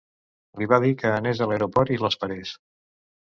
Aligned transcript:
Li 0.61 0.67
va 0.71 0.79
dir 0.85 0.89
que 1.01 1.11
anés 1.17 1.43
a 1.45 1.49
l'aeroport 1.51 1.93
i 1.97 1.99
l'esperés. 2.05 2.55